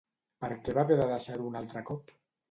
[0.43, 2.11] Per què va haver de deixar-ho un altre cop?